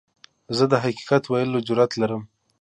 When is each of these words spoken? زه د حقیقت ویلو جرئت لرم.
زه 0.57 0.63
د 0.71 0.73
حقیقت 0.83 1.23
ویلو 1.27 1.59
جرئت 1.67 1.91
لرم. 2.01 2.23